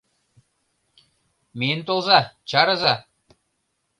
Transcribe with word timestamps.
Миен 1.57 1.81
толза, 1.87 2.19
чарыза! 2.49 2.93